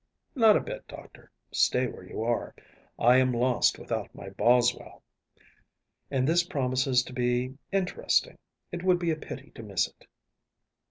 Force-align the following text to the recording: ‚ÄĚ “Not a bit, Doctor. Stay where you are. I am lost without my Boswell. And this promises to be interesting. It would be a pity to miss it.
‚ÄĚ 0.35 0.41
“Not 0.41 0.57
a 0.57 0.61
bit, 0.61 0.87
Doctor. 0.87 1.31
Stay 1.51 1.85
where 1.85 2.01
you 2.03 2.23
are. 2.23 2.55
I 2.97 3.17
am 3.17 3.31
lost 3.31 3.77
without 3.77 4.15
my 4.15 4.31
Boswell. 4.31 5.03
And 6.09 6.27
this 6.27 6.41
promises 6.43 7.03
to 7.03 7.13
be 7.13 7.59
interesting. 7.71 8.39
It 8.71 8.81
would 8.81 8.97
be 8.97 9.11
a 9.11 9.15
pity 9.15 9.51
to 9.51 9.61
miss 9.61 9.87
it. 9.87 10.07